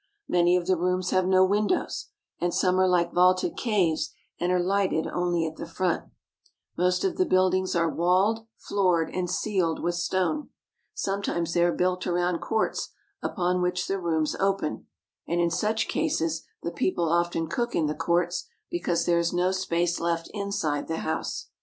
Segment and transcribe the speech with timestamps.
[0.27, 2.07] Many of the rooms have no windows,
[2.39, 6.05] and some are like vaulted caves and are lighted only at the front.
[6.75, 10.49] Most ASIATIC TURKEY 355 of the buildings are walled, floored, and ceiled with stone.
[10.95, 12.89] Sometimes they are built around courts
[13.21, 14.87] upon which the rooms open;
[15.27, 19.51] and in such cases the people often cook in the courts because there is no
[19.51, 21.49] space left inside the house.